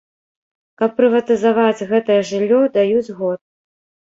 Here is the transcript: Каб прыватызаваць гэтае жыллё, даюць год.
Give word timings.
Каб 0.81 0.95
прыватызаваць 1.01 1.87
гэтае 1.91 2.17
жыллё, 2.33 2.59
даюць 2.79 3.15
год. 3.21 3.39